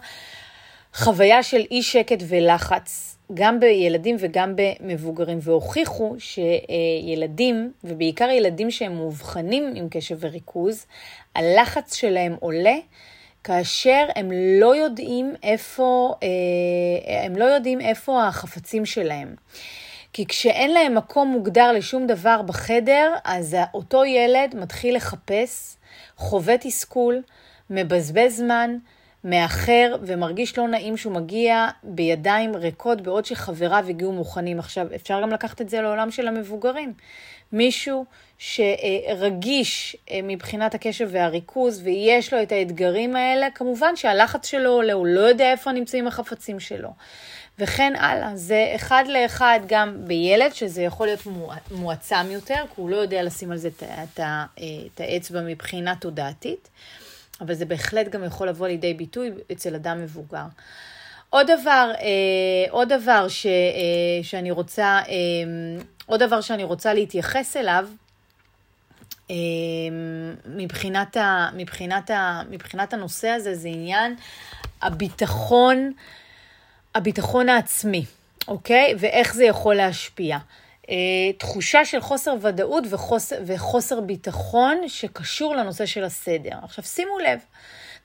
[0.95, 9.73] חוויה של אי שקט ולחץ, גם בילדים וגם במבוגרים, והוכיחו שילדים, ובעיקר ילדים שהם מאובחנים
[9.77, 10.87] עם קשב וריכוז,
[11.37, 12.77] הלחץ שלהם עולה.
[13.45, 19.35] כאשר הם לא יודעים איפה, אה, הם לא יודעים איפה החפצים שלהם.
[20.13, 25.77] כי כשאין להם מקום מוגדר לשום דבר בחדר, אז אותו ילד מתחיל לחפש,
[26.17, 27.23] חווה תסכול,
[27.71, 28.77] מבזבז זמן,
[29.25, 34.59] מאחר ומרגיש לא נעים שהוא מגיע בידיים ריקות בעוד שחבריו הגיעו מוכנים.
[34.59, 36.93] עכשיו, אפשר גם לקחת את זה לעולם של המבוגרים.
[37.53, 38.05] מישהו
[38.39, 45.07] שרגיש אה, מבחינת הקשב והריכוז ויש לו את האתגרים האלה, כמובן שהלחץ שלו עולה, הוא
[45.07, 46.89] לא יודע איפה נמצאים החפצים שלו.
[47.59, 51.27] וכן הלאה, זה אחד לאחד גם בילד, שזה יכול להיות
[51.71, 54.21] מועצם יותר, כי הוא לא יודע לשים על זה את,
[54.87, 56.69] את האצבע מבחינה תודעתית,
[57.41, 60.45] אבל זה בהחלט גם יכול לבוא לידי ביטוי אצל אדם מבוגר.
[61.31, 63.53] עוד דבר, אה, עוד דבר ש, אה,
[64.23, 68.06] שאני רוצה, אה, עוד דבר שאני רוצה להתייחס אליו, אה,
[70.47, 74.15] מבחינת, ה, מבחינת, ה, מבחינת הנושא הזה, זה עניין
[74.83, 75.93] הביטחון,
[76.95, 78.05] הביטחון העצמי,
[78.49, 78.95] אוקיי?
[78.99, 80.39] ואיך זה יכול להשפיע.
[80.83, 80.89] Uh,
[81.39, 86.59] תחושה של חוסר ודאות וחוסר, וחוסר ביטחון שקשור לנושא של הסדר.
[86.63, 87.39] עכשיו שימו לב,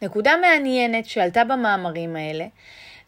[0.02, 2.46] נקודה מעניינת שעלתה במאמרים האלה,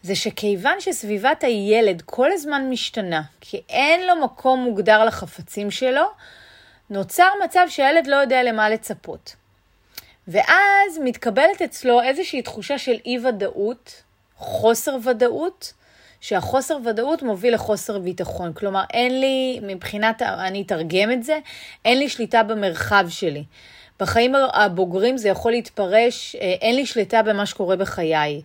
[0.02, 6.04] זה שכיוון שסביבת הילד כל הזמן משתנה, כי אין לו מקום מוגדר לחפצים שלו,
[6.90, 9.36] נוצר מצב שהילד לא יודע למה לצפות.
[10.28, 14.02] ואז מתקבלת אצלו איזושהי תחושה של אי-ודאות,
[14.36, 15.72] חוסר ודאות,
[16.20, 18.52] שהחוסר ודאות מוביל לחוסר ביטחון.
[18.52, 21.38] כלומר, אין לי, מבחינת, אני אתרגם את זה,
[21.84, 23.44] אין לי שליטה במרחב שלי.
[24.00, 28.42] בחיים הבוגרים זה יכול להתפרש, אה, אין לי שליטה במה שקורה בחיי.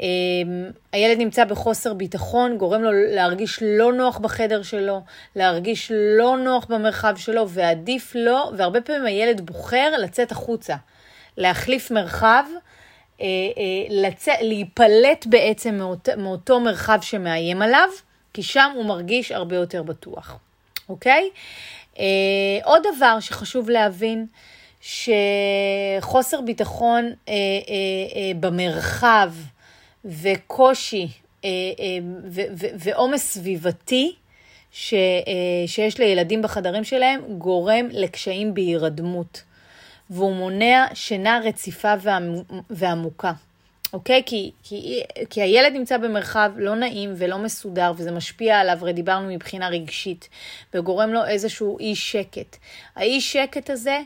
[0.00, 0.06] אה,
[0.92, 5.00] הילד נמצא בחוסר ביטחון, גורם לו להרגיש לא נוח בחדר שלו,
[5.36, 10.76] להרגיש לא נוח במרחב שלו, ועדיף לו, והרבה פעמים הילד בוחר לצאת החוצה,
[11.36, 12.44] להחליף מרחב,
[13.90, 17.88] לצא, להיפלט בעצם מאות, מאותו מרחב שמאיים עליו,
[18.34, 20.38] כי שם הוא מרגיש הרבה יותר בטוח,
[20.88, 21.30] אוקיי?
[22.64, 24.26] עוד דבר שחשוב להבין,
[24.80, 27.34] שחוסר ביטחון אה, אה,
[28.16, 29.32] אה, במרחב
[30.04, 31.08] וקושי
[31.44, 31.48] אה,
[31.80, 31.98] אה,
[32.78, 34.14] ועומס סביבתי
[34.72, 39.42] ש, אה, שיש לילדים בחדרים שלהם גורם לקשיים בהירדמות,
[40.10, 41.94] והוא מונע שינה רציפה
[42.70, 43.32] ועמוקה.
[43.92, 44.22] אוקיי?
[44.26, 49.28] כי, כי, כי הילד נמצא במרחב לא נעים ולא מסודר, וזה משפיע עליו, הרי דיברנו
[49.28, 50.28] מבחינה רגשית,
[50.74, 52.56] וגורם לו איזשהו אי שקט.
[52.96, 54.00] האי שקט הזה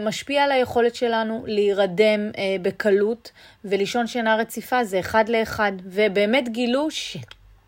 [0.00, 3.32] משפיע על היכולת שלנו להירדם אה, בקלות
[3.64, 5.72] ולישון שינה רציפה, זה אחד לאחד.
[5.84, 7.16] ובאמת גילו ש,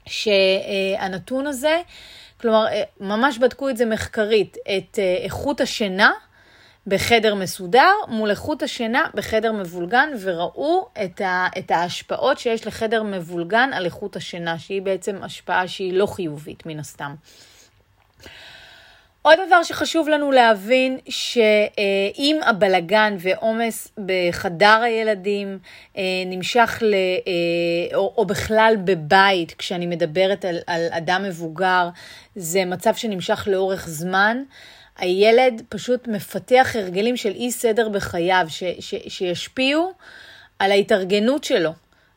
[0.07, 1.81] שהנתון הזה,
[2.41, 6.13] כלומר, אה, ממש בדקו את זה מחקרית, את איכות השינה
[6.87, 13.71] בחדר מסודר מול איכות השינה בחדר מבולגן, וראו את, ה, את ההשפעות שיש לחדר מבולגן
[13.73, 17.15] על איכות השינה, שהיא בעצם השפעה שהיא לא חיובית מן הסתם.
[19.23, 25.59] עוד דבר שחשוב לנו להבין, שאם הבלגן ועומס בחדר הילדים
[25.97, 31.89] אה, נמשך, ל, אה, או, בכלל בבית, כשאני מדברת על, על אדם מבוגר,
[32.37, 34.43] זה מצב שנמשך לאורך זמן,
[34.99, 39.93] הילד פשוט מפתח הרגלים של אי סדר בחייו, ש, ש, שישפיעו
[40.59, 41.71] על ההתארגנות שלו.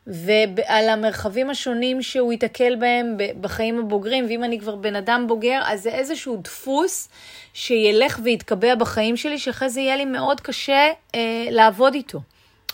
[0.06, 5.82] ועל המרחבים השונים שהוא ייתקל בהם בחיים הבוגרים, ואם אני כבר בן אדם בוגר, אז
[5.82, 7.08] זה איזשהו דפוס
[7.54, 12.20] שילך ויתקבע בחיים שלי, שאחרי זה יהיה לי מאוד קשה אה, לעבוד איתו,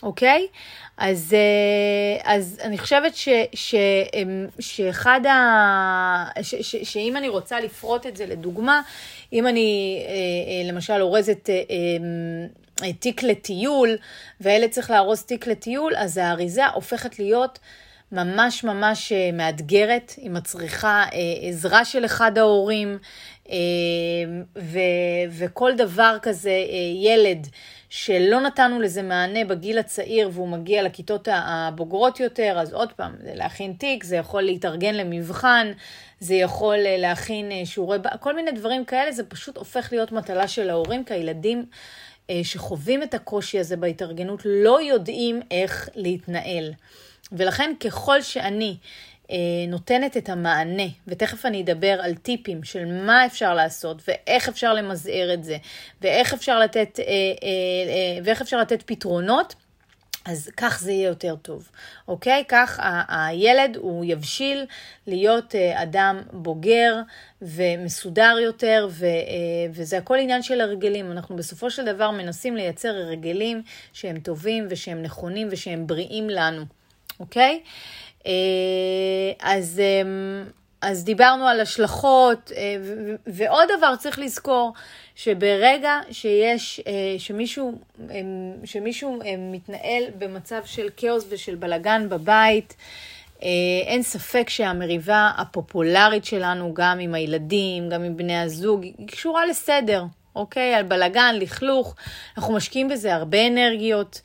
[0.02, 0.46] אוקיי?
[0.96, 3.74] אז, אה, אז אני חושבת ש, ש,
[4.60, 6.24] שאחד ה...
[6.42, 8.82] ש, ש, שאם אני רוצה לפרוט את זה לדוגמה,
[9.32, 11.50] אם אני אה, אה, למשל אורזת...
[11.50, 12.62] אה, אה,
[12.98, 13.96] תיק לטיול,
[14.40, 17.58] והילד צריך לארוז תיק לטיול, אז האריזה הופכת להיות
[18.12, 22.98] ממש ממש אה, מאתגרת, היא מצריכה אה, עזרה של אחד ההורים,
[23.50, 23.56] אה,
[24.58, 24.78] ו,
[25.30, 26.64] וכל דבר כזה,
[27.02, 27.46] ילד
[27.90, 33.32] שלא נתנו לזה מענה בגיל הצעיר והוא מגיע לכיתות הבוגרות יותר, אז עוד פעם, זה
[33.34, 35.72] להכין תיק, זה יכול להתארגן למבחן,
[36.20, 41.04] זה יכול להכין שיעורי, כל מיני דברים כאלה, זה פשוט הופך להיות מטלה של ההורים,
[41.04, 41.64] כי הילדים אה,
[42.42, 46.72] שחווים את הקושי הזה בהתארגנות לא יודעים איך להתנהל.
[47.32, 48.76] ולכן ככל שאני
[49.30, 49.36] אה,
[49.68, 55.34] נותנת את המענה, ותכף אני אדבר על טיפים של מה אפשר לעשות ואיך אפשר למזער
[55.34, 55.56] את זה,
[56.00, 59.54] ואיך אפשר לתת, אה, ואיך אפשר לתת פתרונות,
[60.24, 61.68] אז כך זה יהיה יותר טוב,
[62.08, 62.44] אוקיי?
[62.48, 64.66] כך ה- הילד הוא יבשיל
[65.06, 66.96] להיות uh, אדם בוגר
[67.42, 71.12] ומסודר יותר, ו- uh, וזה הכל עניין של הרגלים.
[71.12, 76.64] אנחנו בסופו של דבר מנסים לייצר הרגלים שהם טובים ושהם נכונים ושהם בריאים לנו,
[77.20, 77.61] אוקיי?
[78.20, 78.26] Uh,
[79.40, 79.80] אז...
[80.04, 82.76] Um, אז דיברנו על השלכות, אה,
[83.26, 84.72] ועוד דבר צריך לזכור,
[85.14, 87.72] שברגע שיש, אה, שמישהו,
[88.10, 88.16] אה,
[88.64, 92.76] שמישהו מתנהל במצב של כאוס ושל בלגן בבית,
[93.86, 100.04] אין ספק שהמריבה הפופולרית שלנו, גם עם הילדים, גם עם בני הזוג, היא קשורה לסדר,
[100.36, 100.74] אוקיי?
[100.74, 101.94] על בלגן, לכלוך,
[102.36, 104.20] אנחנו משקיעים בזה הרבה אנרגיות.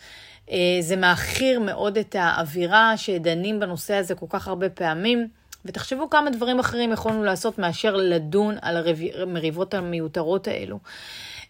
[0.79, 5.27] זה מעכיר מאוד את האווירה שדנים בנושא הזה כל כך הרבה פעמים.
[5.65, 10.79] ותחשבו כמה דברים אחרים יכולנו לעשות מאשר לדון על המריבות המיותרות האלו.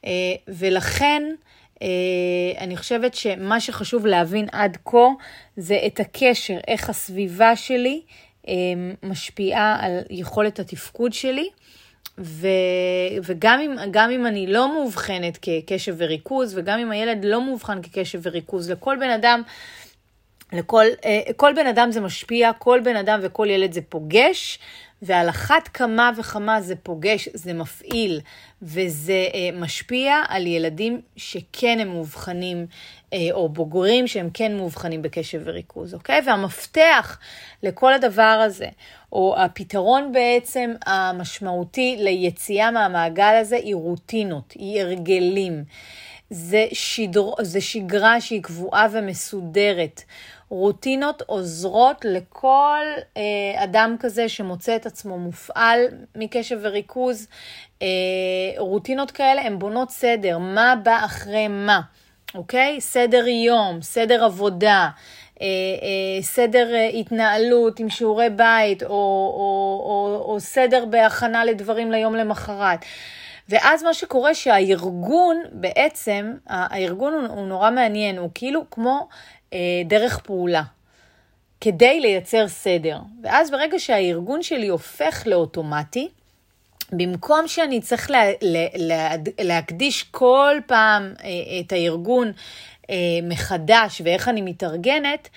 [0.06, 0.12] אה,
[0.48, 1.24] ולכן,
[1.82, 1.88] אה,
[2.58, 5.08] אני חושבת שמה שחשוב להבין עד כה
[5.58, 8.02] זה את הקשר, איך הסביבה שלי
[8.48, 8.54] אה,
[9.04, 11.50] משפיעה על יכולת התפקוד שלי.
[12.20, 12.48] ו,
[13.24, 13.76] וגם אם,
[14.12, 19.10] אם אני לא מאובחנת כקשב וריכוז, וגם אם הילד לא מאובחן כקשב וריכוז, לכל בן
[19.10, 19.42] אדם
[20.54, 24.60] לכל אה, כל בן אדם זה משפיע, כל בן אדם וכל ילד זה פוגש,
[25.02, 28.22] ועל אחת כמה וכמה זה פוגש, זה מפעיל,
[28.62, 32.66] וזה אה, משפיע על ילדים שכן הם מאובחנים,
[33.14, 36.22] אה, או בוגרים שהם כן מאובחנים בקשב וריכוז, אוקיי?
[36.26, 37.20] והמפתח
[37.64, 38.68] לכל הדבר הזה,
[39.12, 45.64] או הפתרון בעצם המשמעותי ליציאה מהמעגל הזה, היא רוטינות, היא הרגלים.
[46.30, 50.02] זה, שדר, זה שגרה שהיא קבועה ומסודרת.
[50.50, 52.84] רוטינות עוזרות לכל
[53.18, 55.80] אה, אדם כזה שמוצא את עצמו מופעל
[56.16, 57.28] מקשב וריכוז.
[57.82, 57.88] אה,
[58.58, 61.82] רוטינות כאלה הן בונות סדר, מה בא אחרי מה,
[62.36, 62.82] אוקיי?
[62.82, 64.90] סדר יום, סדר עבודה.
[65.42, 71.92] אה, אה, סדר אה, התנהלות עם שיעורי בית, או, או, או, או סדר בהכנה לדברים
[71.92, 72.80] ליום למחרת.
[73.50, 79.08] ואז מה שקורה שהארגון בעצם, הארגון הוא, הוא נורא מעניין, הוא כאילו כמו
[79.86, 80.64] דרך פעולה,
[81.62, 83.00] כדי לייצר סדר.
[83.24, 86.10] ואז ברגע שהארגון שלי הופך לאוטומטי,
[86.92, 89.10] במקום שאני צריך לה, לה, לה,
[89.42, 92.32] להקדיש כל פעם אה, את הארגון
[92.90, 95.30] אה, מחדש ואיך אני מתארגנת,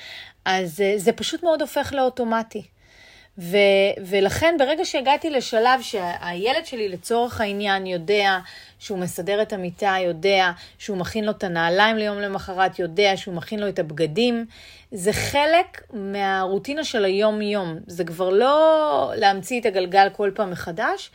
[0.44, 2.62] אז אה, זה פשוט מאוד הופך לאוטומטי.
[3.38, 3.57] ו,
[4.07, 8.38] ולכן ברגע שהגעתי לשלב שהילד שלי לצורך העניין יודע
[8.79, 13.61] שהוא מסדר את המיטה, יודע שהוא מכין לו את הנעליים ליום למחרת, יודע שהוא מכין
[13.61, 14.47] לו את הבגדים,
[14.93, 17.79] זה חלק מהרוטינה של היום-יום.
[17.87, 21.11] זה כבר לא להמציא את הגלגל כל פעם מחדש,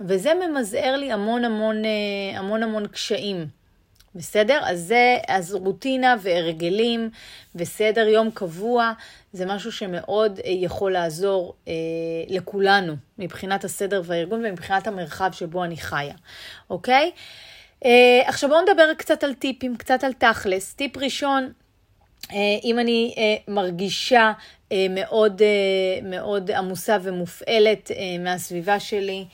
[0.00, 3.59] וזה ממזער לי המון המון אה, המון המון קשיים.
[4.14, 4.60] בסדר?
[4.64, 7.10] אז זה, אז רוטינה והרגלים
[7.54, 8.92] וסדר יום קבוע,
[9.32, 11.72] זה משהו שמאוד אה, יכול לעזור אה,
[12.28, 16.14] לכולנו, מבחינת הסדר והארגון ומבחינת המרחב שבו אני חיה,
[16.70, 17.10] אוקיי?
[17.84, 20.74] אה, עכשיו בואו נדבר קצת על טיפים, קצת על תכלס.
[20.74, 21.52] טיפ ראשון,
[22.32, 24.32] אה, אם אני אה, מרגישה
[24.72, 29.24] אה, מאוד, אה, מאוד עמוסה ומופעלת אה, מהסביבה שלי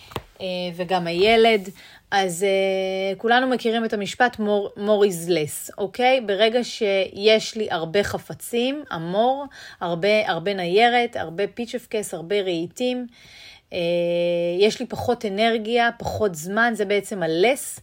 [0.40, 1.68] אה, וגם הילד,
[2.10, 6.20] אז uh, כולנו מכירים את המשפט more, more is less, אוקיי?
[6.20, 9.44] ברגע שיש לי הרבה חפצים, המור,
[9.80, 13.06] הרבה, הרבה ניירת, הרבה פיצ'פקס, הרבה רהיטים,
[13.70, 13.74] uh,
[14.58, 17.80] יש לי פחות אנרגיה, פחות זמן, זה בעצם ה-less.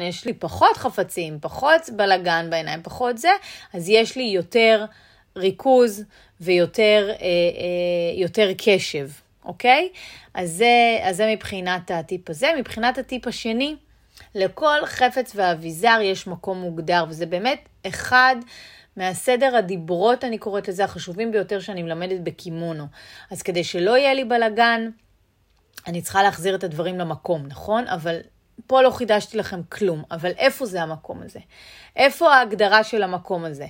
[0.00, 3.30] יש לי פחות חפצים, פחות בלגן בעיניים, פחות זה,
[3.72, 4.84] אז יש לי יותר
[5.36, 6.04] ריכוז
[6.40, 9.08] ויותר uh, uh, יותר קשב.
[9.44, 9.88] אוקיי?
[10.34, 12.50] אז זה, אז זה מבחינת הטיפ הזה.
[12.58, 13.76] מבחינת הטיפ השני,
[14.34, 18.36] לכל חפץ ואביזר יש מקום מוגדר, וזה באמת אחד
[18.96, 22.84] מהסדר הדיברות, אני קוראת לזה, החשובים ביותר שאני מלמדת בקימונו.
[23.30, 24.90] אז כדי שלא יהיה לי בלאגן,
[25.86, 27.88] אני צריכה להחזיר את הדברים למקום, נכון?
[27.88, 28.20] אבל
[28.66, 31.40] פה לא חידשתי לכם כלום, אבל איפה זה המקום הזה?
[31.96, 33.66] איפה ההגדרה של המקום הזה?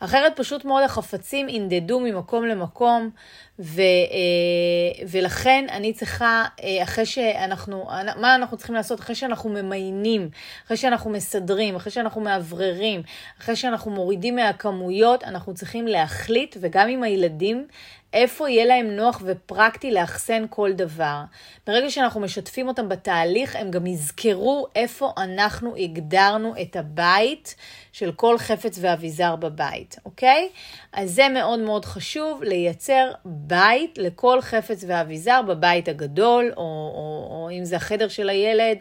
[0.00, 3.10] אחרת פשוט מאוד החפצים ינדדו ממקום למקום,
[3.58, 9.00] ו, אה, ולכן אני צריכה, אה, אחרי שאנחנו, מה אנחנו צריכים לעשות?
[9.00, 10.30] אחרי שאנחנו ממיינים,
[10.66, 13.02] אחרי שאנחנו מסדרים, אחרי שאנחנו מאווררים,
[13.40, 17.66] אחרי שאנחנו מורידים מהכמויות, אנחנו צריכים להחליט, וגם עם הילדים,
[18.12, 21.20] איפה יהיה להם נוח ופרקטי לאחסן כל דבר.
[21.66, 27.54] ברגע שאנחנו משתפים אותם בתהליך, הם גם יזכרו איפה אנחנו הגדרנו את הבית
[27.92, 30.48] של כל חפץ ואביזר בבית, אוקיי?
[30.92, 37.50] אז זה מאוד מאוד חשוב, לייצר בית לכל חפץ ואביזר בבית הגדול, או, או, או
[37.58, 38.78] אם זה החדר של הילד,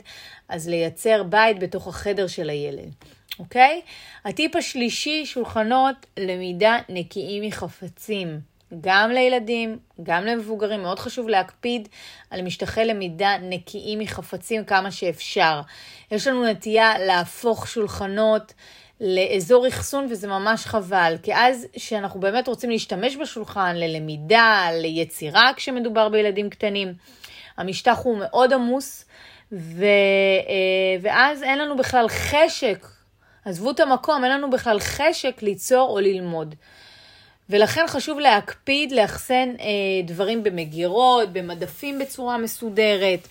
[0.49, 2.93] אז לייצר בית בתוך החדר של הילד.
[3.39, 3.81] אוקיי?
[4.25, 8.39] הטיפ השלישי, שולחנות למידה נקיים מחפצים.
[8.81, 11.87] גם לילדים, גם למבוגרים, מאוד חשוב להקפיד
[12.29, 15.61] על משטחי למידה נקיים מחפצים כמה שאפשר.
[16.11, 18.53] יש לנו נטייה להפוך שולחנות
[19.01, 26.09] לאזור אחסון וזה ממש חבל, כי אז שאנחנו באמת רוצים להשתמש בשולחן ללמידה, ליצירה כשמדובר
[26.09, 26.93] בילדים קטנים,
[27.57, 29.05] המשטח הוא מאוד עמוס,
[29.51, 29.85] ו,
[30.47, 32.87] אה, ואז אין לנו בכלל חשק,
[33.45, 36.55] עזבו את המקום, אין לנו בכלל חשק ליצור או ללמוד.
[37.49, 39.65] ולכן חשוב להקפיד לאחסן אה,
[40.05, 43.27] דברים במגירות, במדפים בצורה מסודרת,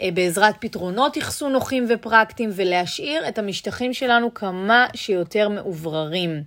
[0.00, 6.42] אה, בעזרת פתרונות אחסון נוחים ופרקטיים, ולהשאיר את המשטחים שלנו כמה שיותר מאובררים.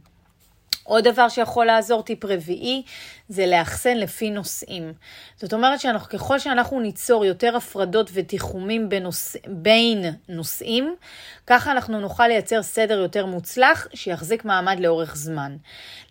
[0.83, 2.83] עוד דבר שיכול לעזור, טיפ רביעי,
[3.29, 4.93] זה לאחסן לפי נושאים.
[5.35, 9.35] זאת אומרת שאנחנו, ככל שאנחנו ניצור יותר הפרדות ותיחומים בנוש...
[9.47, 10.95] בין נושאים,
[11.47, 15.55] ככה אנחנו נוכל לייצר סדר יותר מוצלח שיחזיק מעמד לאורך זמן.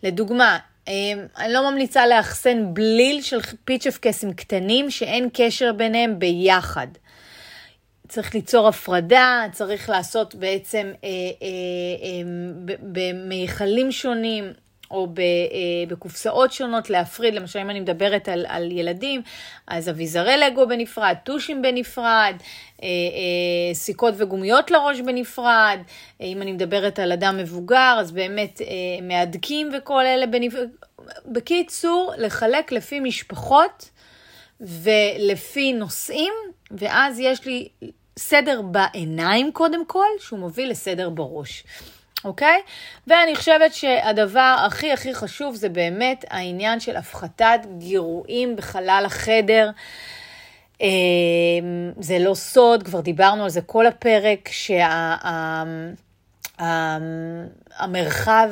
[0.03, 6.87] לדוגמה, אני לא ממליצה לאחסן בליל של פיצ'פקסים קטנים שאין קשר ביניהם ביחד.
[8.09, 11.09] צריך ליצור הפרדה, צריך לעשות בעצם אה,
[11.43, 11.49] אה,
[12.03, 12.23] אה,
[12.83, 14.53] במיכלים שונים
[14.93, 19.23] או אה, בקופסאות שונות להפריד, למשל אם אני מדברת על, על ילדים,
[19.67, 22.35] אז אביזרי לגו בנפרד, טושים בנפרד,
[22.83, 25.79] אה, אה, סיכות וגומיות לראש בנפרד,
[26.21, 28.61] אם אני מדברת על אדם מבוגר, אז באמת
[29.03, 30.69] מהדקים וכל אלה בנפרד.
[31.27, 33.91] בקיצור, לחלק לפי משפחות
[34.61, 36.33] ולפי נושאים,
[36.71, 37.69] ואז יש לי
[38.19, 41.65] סדר בעיניים קודם כל, שהוא מוביל לסדר בראש.
[42.25, 42.61] אוקיי?
[43.07, 49.71] ואני חושבת שהדבר הכי הכי חשוב זה באמת העניין של הפחתת גירויים בחלל החדר.
[50.81, 54.49] אמ, זה לא סוד, כבר דיברנו על זה כל הפרק,
[56.59, 58.51] שהמרחב,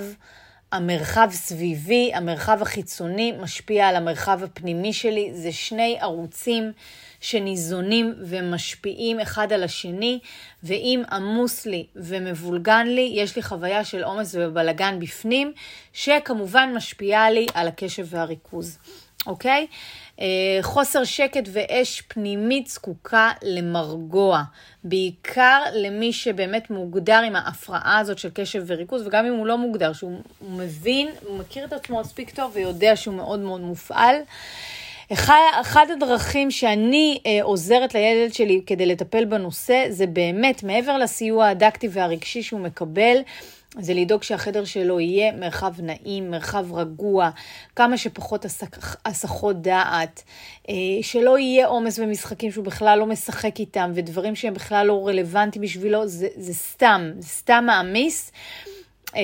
[0.73, 5.31] המרחב סביבי, המרחב החיצוני משפיע על המרחב הפנימי שלי.
[5.35, 6.73] זה שני ערוצים
[7.21, 10.19] שניזונים ומשפיעים אחד על השני,
[10.63, 15.53] ואם עמוס לי ומבולגן לי, יש לי חוויה של עומס ובלגן בפנים,
[15.93, 18.79] שכמובן משפיעה לי על הקשב והריכוז,
[19.27, 19.67] אוקיי?
[20.21, 24.43] אה, חוסר שקט ואש פנימית זקוקה למרגוע,
[24.85, 29.93] בעיקר למי שבאמת מוגדר עם ההפרעה הזאת של קשב וריכוז, וגם אם הוא לא מוגדר,
[29.93, 34.17] שהוא מבין, הוא מכיר את עצמו מספיק טוב ויודע שהוא מאוד מאוד מופעל.
[35.13, 41.89] אחד הדרכים שאני אה, עוזרת לילד שלי כדי לטפל בנושא, זה באמת, מעבר לסיוע הדקטי
[41.91, 43.17] והרגשי שהוא מקבל,
[43.79, 47.31] זה לדאוג שהחדר שלו יהיה מרחב נעים, מרחב רגוע,
[47.77, 48.47] כמה שפחות
[49.05, 50.23] הסחות דעת,
[50.69, 55.63] אה, שלא יהיה עומס במשחקים שהוא בכלל לא משחק איתם, ודברים שהם בכלל לא רלוונטיים
[55.63, 58.33] בשבילו, זה, זה סתם, זה סתם מעמיס.
[59.17, 59.21] אה,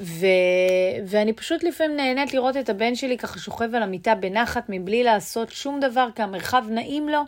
[0.00, 0.26] ו,
[1.06, 5.50] ואני פשוט לפעמים נהנית לראות את הבן שלי ככה שוכב על המיטה בנחת מבלי לעשות
[5.50, 7.22] שום דבר, כי המרחב נעים לו,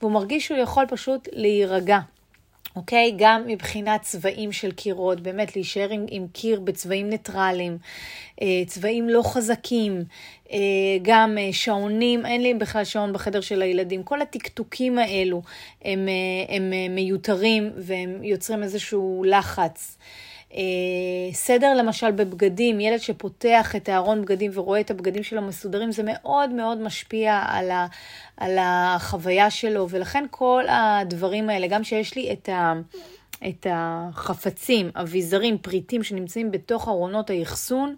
[0.00, 1.98] והוא מרגיש שהוא יכול פשוט להירגע.
[2.76, 3.10] אוקיי?
[3.10, 7.78] Okay, גם מבחינת צבעים של קירות, באמת להישאר עם, עם קיר בצבעים ניטרליים,
[8.42, 10.04] אה, צבעים לא חזקים,
[10.52, 10.58] אה,
[11.02, 15.42] גם שעונים, אין לי בכלל שעון בחדר של הילדים, כל הטקטוקים האלו
[15.84, 16.08] הם,
[16.48, 19.98] הם מיותרים והם יוצרים איזשהו לחץ.
[20.54, 26.02] אה, סדר למשל בבגדים, ילד שפותח את הארון בגדים ורואה את הבגדים שלו מסודרים, זה
[26.06, 27.86] מאוד מאוד משפיע על, ה,
[28.36, 32.72] על החוויה שלו, ולכן כל הדברים האלה, גם שיש לי את ה...
[33.48, 37.96] את החפצים, אביזרים, פריטים שנמצאים בתוך ארונות האחסון,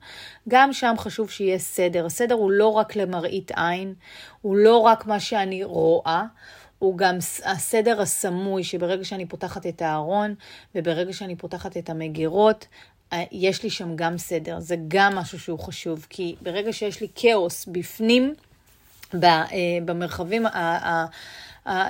[0.48, 2.07] גם שם חשוב שיהיה סדר.
[2.07, 3.94] הסדר הוא לא רק למראית עין,
[4.42, 6.24] הוא לא רק מה שאני רואה,
[6.78, 10.34] הוא גם הסדר הסמוי, שברגע שאני פותחת את הארון
[10.74, 12.66] וברגע שאני פותחת את המגירות,
[13.12, 14.60] אה, יש לי שם גם סדר.
[14.60, 18.34] זה גם משהו שהוא חשוב, כי ברגע שיש לי כאוס בפנים,
[19.24, 19.38] אה,
[19.84, 20.46] במרחבים,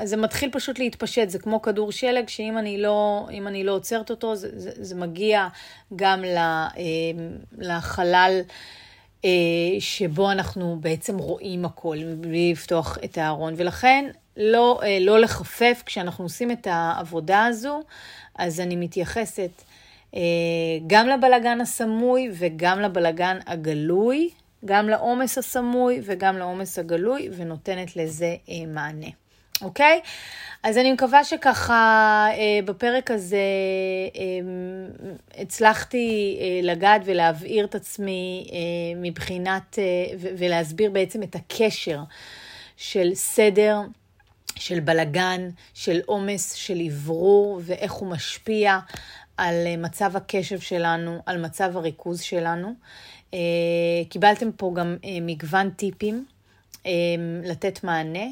[0.04, 4.36] זה מתחיל פשוט להתפשט, זה כמו כדור שלג, שאם אני לא, אני לא עוצרת אותו,
[4.36, 5.48] זה, זה, זה מגיע
[5.96, 6.68] גם אה,
[7.58, 8.40] לחלל.
[9.78, 13.54] שבו אנחנו בעצם רואים הכל, בלי לפתוח את הארון.
[13.56, 17.82] ולכן לא, אה, לא לחפף כשאנחנו עושים את העבודה הזו,
[18.34, 19.62] אז אני מתייחסת
[20.14, 20.20] אה,
[20.86, 24.30] גם לבלגן הסמוי וגם לבלגן הגלוי,
[24.64, 29.10] גם לעומס הסמוי וגם לעומס הגלוי, ונותנת לזה אה, מענה.
[29.62, 30.00] אוקיי?
[30.62, 32.28] אז אני מקווה שככה
[32.64, 33.38] בפרק הזה
[35.38, 38.46] הצלחתי לגעת ולהבהיר את עצמי
[38.96, 39.78] מבחינת,
[40.18, 42.00] ולהסביר בעצם את הקשר
[42.76, 43.80] של סדר.
[44.56, 48.78] של בלגן, של עומס, של אוורור, ואיך הוא משפיע
[49.36, 52.74] על אה, מצב הקשב שלנו, על מצב הריכוז שלנו.
[53.34, 53.38] אה,
[54.08, 56.24] קיבלתם פה גם אה, מגוון טיפים.
[57.44, 58.24] לתת מענה,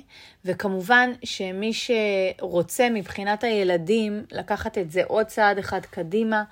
[0.44, 6.44] וכמובן שמי שרוצה מבחינת הילדים לקחת את זה עוד צעד אחד קדימה,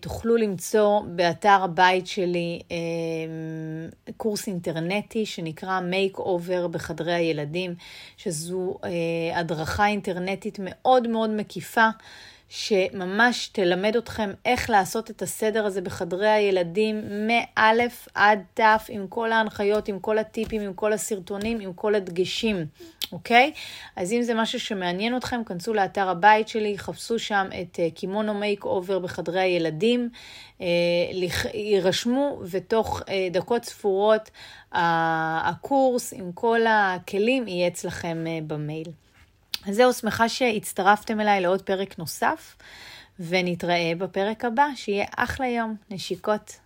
[0.00, 2.76] תוכלו למצוא באתר הבית שלי אה,
[4.16, 7.74] קורס אינטרנטי שנקרא Make Over בחדרי הילדים,
[8.16, 11.88] שזו אה, הדרכה אינטרנטית מאוד מאוד מקיפה.
[12.54, 17.72] שממש תלמד אתכם איך לעשות את הסדר הזה בחדרי הילדים מא'
[18.14, 22.66] עד ת', עם כל ההנחיות, עם כל הטיפים, עם כל הסרטונים, עם כל הדגשים,
[23.12, 23.52] אוקיי?
[23.96, 28.98] אז אם זה משהו שמעניין אתכם, כנסו לאתר הבית שלי, חפשו שם את קימונו makeover
[28.98, 30.08] בחדרי הילדים,
[30.60, 30.66] אה,
[31.54, 34.30] הירשמו, ותוך אה, דקות ספורות
[34.72, 38.88] הקורס עם כל הכלים יהיה אצלכם אה, במייל.
[39.68, 42.56] אז זהו, שמחה שהצטרפתם אליי לעוד פרק נוסף,
[43.20, 45.76] ונתראה בפרק הבא, שיהיה אחלה יום.
[45.90, 46.56] נשיקות.